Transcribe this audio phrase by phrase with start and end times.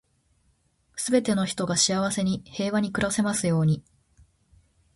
[0.97, 3.83] 全ての人が幸せに、平和に暮らせますように。